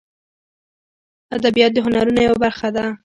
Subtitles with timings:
[1.35, 2.85] ادبیات د هنرونو یوه برخه ده